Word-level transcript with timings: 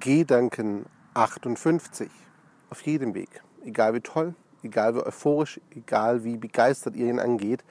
Gedanken 0.00 0.86
58. 1.12 2.08
Auf 2.70 2.80
jedem 2.80 3.12
Weg, 3.12 3.42
egal 3.62 3.92
wie 3.92 4.00
toll, 4.00 4.34
egal 4.62 4.94
wie 4.94 5.00
euphorisch, 5.00 5.60
egal 5.70 6.24
wie 6.24 6.38
begeistert 6.38 6.96
ihr 6.96 7.10
ihn 7.10 7.18
angeht, 7.18 7.62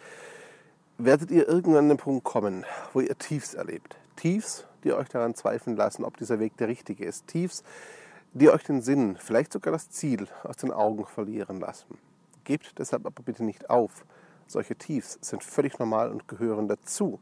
werdet 1.00 1.32
ihr 1.32 1.48
irgendwann 1.48 1.86
an 1.86 1.90
den 1.90 1.98
Punkt 1.98 2.24
kommen, 2.24 2.64
wo 2.94 3.00
ihr 3.00 3.18
Tiefs 3.18 3.56
erlebt. 3.56 3.98
Tiefs, 4.18 4.68
die 4.84 4.94
euch 4.94 5.10
daran 5.10 5.34
zweifeln 5.34 5.76
lassen, 5.76 6.06
ob 6.06 6.18
dieser 6.18 6.40
Weg 6.40 6.56
der 6.58 6.68
richtige 6.68 7.06
ist. 7.06 7.26
Tiefs, 7.26 7.64
die 8.34 8.52
euch 8.52 8.62
den 8.66 8.84
Sinn, 8.84 9.18
vielleicht 9.18 9.52
sogar 9.52 9.74
das 9.74 9.90
Ziel 9.90 10.28
aus 10.44 10.58
den 10.58 10.72
Augen 10.72 11.08
verlieren 11.08 11.60
lassen. 11.60 11.98
Gebt 12.44 12.78
deshalb 12.78 13.08
aber 13.08 13.24
bitte 13.24 13.44
nicht 13.44 13.72
auf. 13.72 14.06
Solche 14.46 14.76
Tiefs 14.76 15.18
sind 15.22 15.44
völlig 15.44 15.80
normal 15.80 16.12
und 16.12 16.28
gehören 16.28 16.68
dazu. 16.68 17.20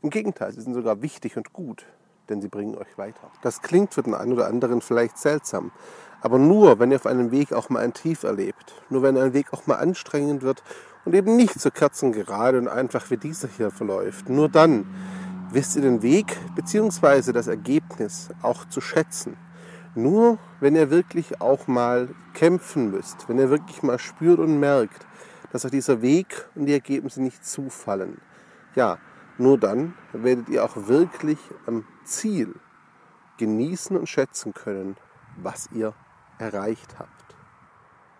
Im 0.00 0.08
Gegenteil, 0.08 0.52
sie 0.52 0.62
sind 0.62 0.72
sogar 0.72 1.02
wichtig 1.02 1.36
und 1.36 1.52
gut 1.52 1.84
denn 2.28 2.40
sie 2.40 2.48
bringen 2.48 2.76
euch 2.76 2.98
weiter. 2.98 3.30
Das 3.42 3.62
klingt 3.62 3.94
für 3.94 4.02
den 4.02 4.14
einen 4.14 4.32
oder 4.32 4.46
anderen 4.46 4.80
vielleicht 4.80 5.18
seltsam, 5.18 5.72
aber 6.20 6.38
nur, 6.38 6.78
wenn 6.78 6.90
ihr 6.90 6.96
auf 6.96 7.06
einem 7.06 7.30
Weg 7.30 7.52
auch 7.52 7.68
mal 7.68 7.80
ein 7.80 7.94
Tief 7.94 8.24
erlebt, 8.24 8.74
nur 8.90 9.02
wenn 9.02 9.16
ein 9.16 9.32
Weg 9.32 9.52
auch 9.52 9.66
mal 9.66 9.76
anstrengend 9.76 10.42
wird 10.42 10.62
und 11.04 11.14
eben 11.14 11.36
nicht 11.36 11.60
so 11.60 11.70
kerzengerade 11.70 12.58
und 12.58 12.68
einfach 12.68 13.10
wie 13.10 13.16
dieser 13.16 13.48
hier 13.48 13.70
verläuft, 13.70 14.28
nur 14.28 14.48
dann 14.48 14.86
wisst 15.50 15.76
ihr 15.76 15.82
den 15.82 16.02
Weg 16.02 16.36
bzw. 16.54 17.32
das 17.32 17.46
Ergebnis 17.46 18.28
auch 18.42 18.64
zu 18.66 18.80
schätzen. 18.80 19.36
Nur 19.94 20.38
wenn 20.60 20.76
ihr 20.76 20.90
wirklich 20.90 21.40
auch 21.40 21.66
mal 21.66 22.08
kämpfen 22.34 22.90
müsst, 22.90 23.28
wenn 23.28 23.38
ihr 23.38 23.50
wirklich 23.50 23.82
mal 23.82 23.98
spürt 23.98 24.38
und 24.38 24.60
merkt, 24.60 25.06
dass 25.52 25.64
euch 25.64 25.70
dieser 25.70 26.02
Weg 26.02 26.48
und 26.54 26.66
die 26.66 26.72
Ergebnisse 26.72 27.22
nicht 27.22 27.44
zufallen. 27.44 28.20
Ja, 28.74 28.98
nur 29.38 29.58
dann 29.58 29.94
werdet 30.12 30.48
ihr 30.48 30.64
auch 30.64 30.88
wirklich 30.88 31.38
am 31.66 31.86
Ziel 32.04 32.54
genießen 33.38 33.96
und 33.96 34.08
schätzen 34.08 34.52
können, 34.52 34.96
was 35.36 35.68
ihr 35.72 35.94
erreicht 36.38 36.98
habt. 36.98 37.36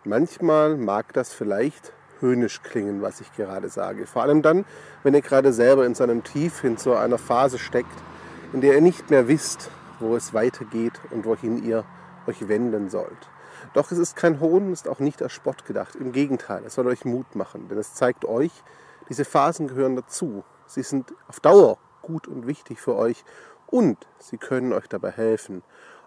Manchmal 0.05 0.77
mag 0.77 1.13
das 1.13 1.33
vielleicht 1.33 1.93
höhnisch 2.21 2.63
klingen, 2.63 3.03
was 3.03 3.21
ich 3.21 3.33
gerade 3.35 3.69
sage. 3.69 4.07
Vor 4.07 4.23
allem 4.23 4.43
dann, 4.43 4.65
wenn 5.03 5.15
ihr 5.15 5.21
gerade 5.21 5.53
selber 5.53 5.87
in 5.87 5.95
so 5.95 6.05
einem 6.05 6.25
Tief 6.25 6.65
in 6.65 6.77
so 6.77 6.95
einer 6.95 7.19
Phase 7.19 7.59
steckt, 7.59 8.03
in 8.53 8.61
der 8.61 8.75
ihr 8.75 8.81
nicht 8.81 9.11
mehr 9.11 9.29
wisst, 9.29 9.71
wo 10.01 10.17
es 10.17 10.33
weitergeht 10.35 11.01
und 11.11 11.25
wohin 11.25 11.63
ihr 11.65 11.85
euch 12.27 12.49
wenden 12.49 12.89
sollt. 12.89 13.29
Doch 13.75 13.91
es 13.91 13.99
ist 13.99 14.17
kein 14.17 14.41
Hohn, 14.41 14.73
es 14.73 14.83
ist 14.83 14.89
auch 14.89 15.01
nicht 15.01 15.23
als 15.23 15.33
Spott 15.33 15.65
gedacht. 15.65 15.97
Im 15.97 16.13
Gegenteil, 16.13 16.63
es 16.65 16.75
soll 16.75 16.87
euch 16.87 17.05
Mut 17.05 17.35
machen, 17.35 17.69
denn 17.69 17.79
es 17.79 17.95
zeigt 17.95 18.25
euch, 18.25 18.53
diese 19.09 19.25
Phasen 19.25 19.69
gehören 19.69 19.97
dazu. 19.97 20.45
Sie 20.69 20.83
sind 20.83 21.15
auf 21.29 21.41
Dauer 21.41 21.79
gut 22.03 22.29
und 22.29 22.47
wichtig 22.47 22.81
für 22.81 22.95
euch 22.95 23.25
und 23.67 24.07
sie 24.19 24.37
können 24.37 24.73
euch 24.73 24.87
dabei 24.87 25.11
helfen, 25.11 25.63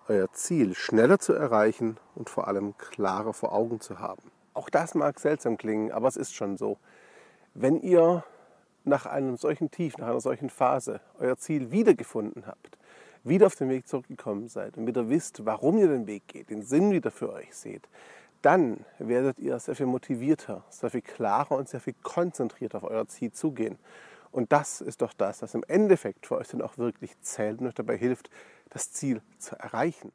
euer 0.07 0.31
Ziel 0.33 0.75
schneller 0.75 1.19
zu 1.19 1.33
erreichen 1.33 1.97
und 2.15 2.29
vor 2.29 2.47
allem 2.47 2.77
klarer 2.77 3.33
vor 3.33 3.53
Augen 3.53 3.79
zu 3.81 3.99
haben. 3.99 4.31
Auch 4.53 4.69
das 4.69 4.93
mag 4.95 5.19
seltsam 5.19 5.57
klingen, 5.57 5.91
aber 5.91 6.07
es 6.07 6.15
ist 6.15 6.35
schon 6.35 6.57
so. 6.57 6.77
Wenn 7.53 7.79
ihr 7.81 8.23
nach 8.83 9.05
einem 9.07 9.35
solchen 9.37 9.71
Tief, 9.71 9.97
nach 9.97 10.07
einer 10.07 10.21
solchen 10.21 10.49
Phase 10.49 11.01
euer 11.19 11.37
Ziel 11.37 11.71
wiedergefunden 11.71 12.45
habt, 12.45 12.77
wieder 13.23 13.47
auf 13.47 13.55
den 13.55 13.69
Weg 13.69 13.87
zurückgekommen 13.87 14.47
seid 14.47 14.77
und 14.77 14.85
wieder 14.85 15.09
wisst, 15.09 15.45
warum 15.45 15.77
ihr 15.77 15.87
den 15.87 16.07
Weg 16.07 16.27
geht, 16.27 16.49
den 16.49 16.61
Sinn 16.61 16.91
wieder 16.91 17.11
für 17.11 17.31
euch 17.33 17.55
seht, 17.55 17.87
dann 18.41 18.85
werdet 18.99 19.39
ihr 19.39 19.57
sehr 19.59 19.75
viel 19.75 19.85
motivierter, 19.85 20.63
sehr 20.69 20.89
viel 20.89 21.01
klarer 21.01 21.51
und 21.51 21.69
sehr 21.69 21.79
viel 21.79 21.95
konzentrierter 22.01 22.79
auf 22.79 22.89
euer 22.89 23.07
Ziel 23.07 23.31
zugehen. 23.31 23.77
Und 24.31 24.51
das 24.51 24.81
ist 24.81 25.01
doch 25.01 25.13
das, 25.13 25.41
was 25.41 25.53
im 25.53 25.63
Endeffekt 25.67 26.25
für 26.25 26.37
euch 26.37 26.47
dann 26.47 26.61
auch 26.61 26.77
wirklich 26.77 27.19
zählt 27.21 27.59
und 27.59 27.67
euch 27.67 27.73
dabei 27.73 27.97
hilft, 27.97 28.29
das 28.69 28.91
Ziel 28.91 29.21
zu 29.37 29.55
erreichen. 29.57 30.11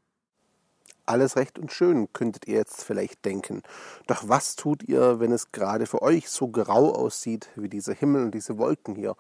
Alles 1.05 1.37
recht 1.37 1.59
und 1.59 1.73
schön, 1.73 2.13
könntet 2.13 2.49
ihr 2.49 2.57
jetzt 2.57 2.83
vielleicht 2.83 3.25
denken. 3.25 3.63
Doch 4.09 4.29
was 4.29 4.57
tut 4.57 4.83
ihr, 4.83 5.21
wenn 5.21 5.31
es 5.31 5.53
gerade 5.53 5.87
für 5.87 6.03
euch 6.03 6.29
so 6.29 6.49
grau 6.49 6.93
aussieht 6.93 7.49
wie 7.55 7.69
dieser 7.69 7.95
Himmel 7.95 8.25
und 8.25 8.35
diese 8.35 8.59
Wolken 8.59 8.97
hier? 8.97 9.15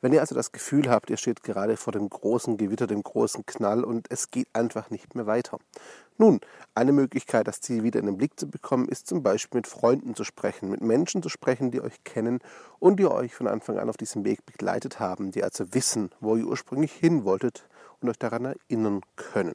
Wenn 0.00 0.12
ihr 0.12 0.20
also 0.20 0.34
das 0.34 0.52
Gefühl 0.52 0.90
habt, 0.90 1.10
ihr 1.10 1.16
steht 1.16 1.42
gerade 1.42 1.76
vor 1.76 1.92
dem 1.92 2.08
großen 2.08 2.56
Gewitter, 2.56 2.86
dem 2.86 3.02
großen 3.02 3.46
Knall 3.46 3.84
und 3.84 4.06
es 4.10 4.30
geht 4.30 4.48
einfach 4.52 4.90
nicht 4.90 5.14
mehr 5.14 5.26
weiter. 5.26 5.58
Nun, 6.18 6.40
eine 6.74 6.92
Möglichkeit, 6.92 7.46
das 7.46 7.60
Ziel 7.60 7.82
wieder 7.82 8.00
in 8.00 8.06
den 8.06 8.16
Blick 8.16 8.38
zu 8.38 8.48
bekommen, 8.48 8.88
ist 8.88 9.06
zum 9.06 9.22
Beispiel 9.22 9.58
mit 9.58 9.66
Freunden 9.66 10.14
zu 10.14 10.24
sprechen, 10.24 10.70
mit 10.70 10.80
Menschen 10.80 11.22
zu 11.22 11.28
sprechen, 11.28 11.70
die 11.70 11.80
euch 11.80 12.04
kennen 12.04 12.40
und 12.78 12.98
die 12.98 13.06
euch 13.06 13.34
von 13.34 13.48
Anfang 13.48 13.78
an 13.78 13.88
auf 13.88 13.96
diesem 13.96 14.24
Weg 14.24 14.44
begleitet 14.46 15.00
haben, 15.00 15.30
die 15.30 15.44
also 15.44 15.74
wissen, 15.74 16.10
wo 16.20 16.36
ihr 16.36 16.46
ursprünglich 16.46 16.92
hin 16.92 17.24
wolltet 17.24 17.68
und 18.00 18.08
euch 18.08 18.18
daran 18.18 18.44
erinnern 18.44 19.02
können. 19.16 19.54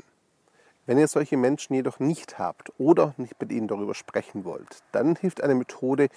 Wenn 0.86 0.98
ihr 0.98 1.08
solche 1.08 1.38
Menschen 1.38 1.76
jedoch 1.76 2.00
nicht 2.00 2.40
habt 2.40 2.72
oder 2.78 3.14
nicht 3.18 3.40
mit 3.40 3.52
ihnen 3.52 3.68
darüber 3.68 3.94
sprechen 3.94 4.46
wollt, 4.46 4.84
dann 4.92 5.16
hilft 5.16 5.42
eine 5.42 5.56
Methode, 5.56 6.10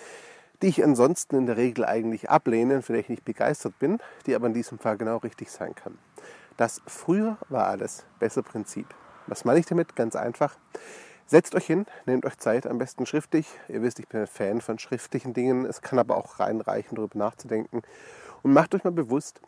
die 0.65 0.71
ich 0.71 0.83
ansonsten 0.83 1.37
in 1.37 1.45
der 1.45 1.59
Regel 1.59 1.85
eigentlich 1.85 2.31
ablehne, 2.31 2.81
für 2.81 2.95
die 2.95 3.01
ich 3.01 3.11
nicht 3.11 3.23
begeistert 3.27 3.79
bin, 3.79 3.99
die 4.25 4.35
aber 4.35 4.47
in 4.47 4.55
diesem 4.55 4.79
Fall 4.79 4.97
genau 4.97 5.19
richtig 5.19 5.51
sein 5.51 5.75
kann. 5.75 5.99
Das 6.57 6.81
früher 6.87 7.37
war 7.51 7.67
alles 7.67 8.07
besser 8.19 8.43
Prinzip. 8.43 8.87
Was 9.27 9.45
meine 9.45 9.61
ich 9.61 9.67
damit? 9.67 9.95
Ganz 9.95 10.17
einfach. 10.17 10.57
Setzt 11.27 11.55
euch 11.55 11.67
hin, 11.67 11.85
nehmt 12.07 12.25
euch 12.25 12.39
Zeit, 12.39 12.67
am 12.67 12.79
besten 12.79 13.05
schriftlich. 13.05 13.47
Ihr 13.69 13.83
wisst, 13.83 13.99
ich 13.99 14.09
bin 14.09 14.23
ein 14.23 14.27
Fan 14.27 14.63
von 14.63 14.79
schriftlichen 14.79 15.35
Dingen. 15.35 15.67
Es 15.67 15.83
kann 15.83 15.99
aber 15.99 16.17
auch 16.17 16.41
reinreichen, 16.41 16.97
darüber 16.97 17.19
nachzudenken. 17.19 17.83
Und 18.43 18.55
macht 18.55 18.75
euch 18.75 18.85
mal 18.85 18.91
bewusst, 18.91 19.43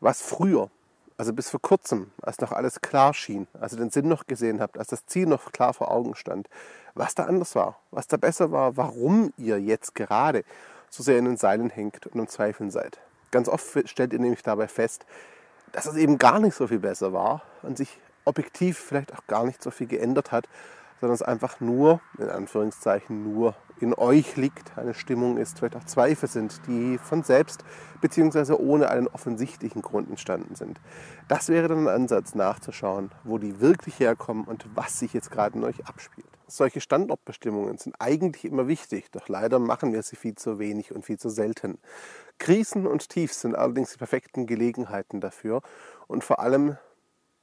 was 0.00 0.20
früher, 0.20 0.70
also 1.18 1.32
bis 1.32 1.50
vor 1.50 1.60
kurzem, 1.60 2.12
als 2.22 2.38
noch 2.38 2.52
alles 2.52 2.80
klar 2.80 3.12
schien, 3.12 3.48
als 3.60 3.72
ihr 3.72 3.78
den 3.78 3.90
Sinn 3.90 4.08
noch 4.08 4.26
gesehen 4.26 4.60
habt, 4.60 4.78
als 4.78 4.88
das 4.88 5.04
Ziel 5.04 5.26
noch 5.26 5.50
klar 5.52 5.74
vor 5.74 5.90
Augen 5.90 6.14
stand, 6.14 6.48
was 6.94 7.14
da 7.14 7.24
anders 7.24 7.56
war, 7.56 7.76
was 7.90 8.06
da 8.06 8.16
besser 8.16 8.52
war, 8.52 8.76
warum 8.76 9.32
ihr 9.36 9.60
jetzt 9.60 9.96
gerade 9.96 10.44
so 10.88 11.02
sehr 11.02 11.18
in 11.18 11.24
den 11.24 11.36
Seilen 11.36 11.70
hängt 11.70 12.06
und 12.06 12.18
im 12.18 12.28
Zweifeln 12.28 12.70
seid. 12.70 12.98
Ganz 13.32 13.48
oft 13.48 13.88
stellt 13.88 14.12
ihr 14.12 14.20
nämlich 14.20 14.42
dabei 14.42 14.68
fest, 14.68 15.04
dass 15.72 15.86
es 15.86 15.96
eben 15.96 16.18
gar 16.18 16.38
nicht 16.38 16.54
so 16.54 16.68
viel 16.68 16.78
besser 16.78 17.12
war 17.12 17.42
und 17.62 17.76
sich 17.76 18.00
objektiv 18.24 18.78
vielleicht 18.78 19.12
auch 19.12 19.26
gar 19.26 19.44
nicht 19.44 19.60
so 19.60 19.70
viel 19.70 19.88
geändert 19.88 20.30
hat, 20.30 20.48
sondern 21.00 21.14
es 21.14 21.22
einfach 21.22 21.60
nur, 21.60 22.00
in 22.18 22.28
Anführungszeichen, 22.28 23.22
nur 23.22 23.54
in 23.80 23.94
euch 23.94 24.36
liegt, 24.36 24.76
eine 24.76 24.94
Stimmung 24.94 25.36
ist, 25.38 25.58
vielleicht 25.58 25.76
auch 25.76 25.84
Zweifel 25.84 26.28
sind, 26.28 26.60
die 26.66 26.98
von 26.98 27.22
selbst 27.22 27.64
bzw. 28.00 28.54
ohne 28.54 28.90
einen 28.90 29.08
offensichtlichen 29.08 29.82
Grund 29.82 30.08
entstanden 30.08 30.54
sind. 30.54 30.80
Das 31.28 31.48
wäre 31.48 31.68
dann 31.68 31.86
ein 31.86 31.88
Ansatz 31.88 32.34
nachzuschauen, 32.34 33.12
wo 33.24 33.38
die 33.38 33.60
wirklich 33.60 34.00
herkommen 34.00 34.44
und 34.44 34.66
was 34.74 34.98
sich 34.98 35.12
jetzt 35.12 35.30
gerade 35.30 35.56
in 35.56 35.64
euch 35.64 35.86
abspielt. 35.86 36.26
Solche 36.46 36.80
Standortbestimmungen 36.80 37.76
sind 37.76 37.94
eigentlich 37.98 38.44
immer 38.44 38.66
wichtig, 38.68 39.10
doch 39.10 39.28
leider 39.28 39.58
machen 39.58 39.92
wir 39.92 40.02
sie 40.02 40.16
viel 40.16 40.34
zu 40.34 40.58
wenig 40.58 40.94
und 40.94 41.04
viel 41.04 41.18
zu 41.18 41.28
selten. 41.28 41.78
Krisen 42.38 42.86
und 42.86 43.08
Tiefs 43.10 43.42
sind 43.42 43.54
allerdings 43.54 43.92
die 43.92 43.98
perfekten 43.98 44.46
Gelegenheiten 44.46 45.20
dafür 45.20 45.60
und 46.06 46.24
vor 46.24 46.40
allem 46.40 46.78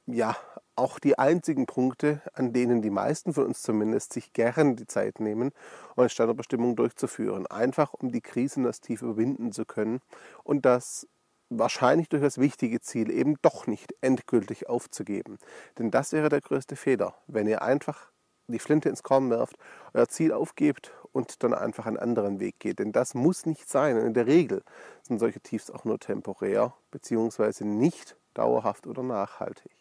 ja, 0.06 0.36
auch 0.76 0.98
die 0.98 1.18
einzigen 1.18 1.66
Punkte, 1.66 2.20
an 2.34 2.52
denen 2.52 2.82
die 2.82 2.90
meisten 2.90 3.32
von 3.32 3.46
uns 3.46 3.62
zumindest 3.62 4.12
sich 4.12 4.32
gern 4.32 4.76
die 4.76 4.86
Zeit 4.86 5.20
nehmen, 5.20 5.52
um 5.94 6.02
eine 6.02 6.08
Standortbestimmung 6.08 6.76
durchzuführen. 6.76 7.46
Einfach 7.46 7.94
um 7.94 8.12
die 8.12 8.20
Krisen 8.20 8.64
das 8.64 8.80
Tief 8.80 9.02
überwinden 9.02 9.52
zu 9.52 9.64
können 9.64 10.00
und 10.44 10.64
das 10.64 11.08
wahrscheinlich 11.48 12.08
durch 12.08 12.22
das 12.22 12.38
wichtige 12.38 12.80
Ziel 12.80 13.10
eben 13.10 13.36
doch 13.42 13.66
nicht 13.66 13.94
endgültig 14.00 14.68
aufzugeben. 14.68 15.38
Denn 15.78 15.90
das 15.90 16.12
wäre 16.12 16.28
der 16.28 16.40
größte 16.40 16.76
Fehler, 16.76 17.14
wenn 17.26 17.46
ihr 17.46 17.62
einfach 17.62 18.10
die 18.48 18.58
Flinte 18.58 18.88
ins 18.88 19.02
Korn 19.02 19.30
werft, 19.30 19.56
euer 19.92 20.08
Ziel 20.08 20.32
aufgebt 20.32 20.92
und 21.12 21.42
dann 21.42 21.54
einfach 21.54 21.86
einen 21.86 21.96
anderen 21.96 22.38
Weg 22.38 22.60
geht. 22.60 22.78
Denn 22.78 22.92
das 22.92 23.14
muss 23.14 23.46
nicht 23.46 23.68
sein. 23.68 23.96
In 23.96 24.14
der 24.14 24.26
Regel 24.26 24.62
sind 25.02 25.18
solche 25.18 25.40
Tiefs 25.40 25.70
auch 25.70 25.84
nur 25.84 25.98
temporär, 25.98 26.74
beziehungsweise 26.90 27.66
nicht 27.66 28.16
dauerhaft 28.34 28.86
oder 28.86 29.02
nachhaltig 29.02 29.72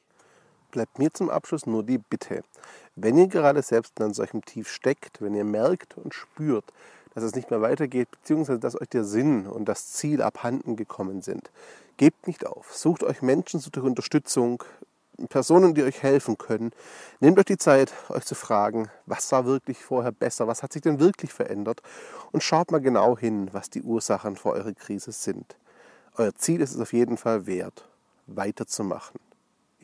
bleibt 0.75 0.99
mir 0.99 1.11
zum 1.13 1.29
Abschluss 1.29 1.65
nur 1.65 1.83
die 1.83 1.97
Bitte. 1.97 2.43
Wenn 2.97 3.17
ihr 3.17 3.27
gerade 3.27 3.61
selbst 3.61 3.93
in 3.97 4.03
einem 4.03 4.13
solchen 4.13 4.41
Tief 4.41 4.69
steckt, 4.69 5.21
wenn 5.21 5.33
ihr 5.33 5.45
merkt 5.45 5.97
und 5.97 6.13
spürt, 6.13 6.65
dass 7.13 7.23
es 7.23 7.33
nicht 7.33 7.49
mehr 7.49 7.61
weitergeht, 7.61 8.11
beziehungsweise 8.11 8.59
dass 8.59 8.79
euch 8.79 8.89
der 8.89 9.05
Sinn 9.05 9.47
und 9.47 9.65
das 9.69 9.93
Ziel 9.93 10.21
abhanden 10.21 10.75
gekommen 10.75 11.21
sind, 11.21 11.49
gebt 11.95 12.27
nicht 12.27 12.45
auf. 12.45 12.75
Sucht 12.75 13.03
euch 13.03 13.21
Menschen, 13.21 13.61
sucht 13.61 13.77
euch 13.77 13.85
Unterstützung, 13.85 14.65
Personen, 15.29 15.73
die 15.75 15.83
euch 15.83 16.03
helfen 16.03 16.37
können. 16.37 16.73
Nehmt 17.21 17.39
euch 17.39 17.45
die 17.45 17.57
Zeit, 17.57 17.93
euch 18.09 18.25
zu 18.25 18.35
fragen, 18.35 18.89
was 19.05 19.31
war 19.31 19.45
wirklich 19.45 19.77
vorher 19.77 20.11
besser, 20.11 20.45
was 20.45 20.61
hat 20.61 20.73
sich 20.73 20.81
denn 20.81 20.99
wirklich 20.99 21.31
verändert 21.31 21.81
und 22.33 22.43
schaut 22.43 22.69
mal 22.69 22.81
genau 22.81 23.17
hin, 23.17 23.47
was 23.53 23.69
die 23.69 23.81
Ursachen 23.81 24.35
für 24.35 24.49
eure 24.49 24.73
Krise 24.73 25.13
sind. 25.13 25.55
Euer 26.17 26.35
Ziel 26.35 26.59
ist 26.59 26.75
es 26.75 26.81
auf 26.81 26.91
jeden 26.91 27.15
Fall 27.15 27.47
wert, 27.47 27.87
weiterzumachen. 28.27 29.24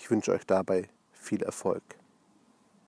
Ich 0.01 0.09
wünsche 0.09 0.31
euch 0.31 0.48
dabei 0.48 0.89
viel 1.13 1.44
Erfolg. 1.44 1.83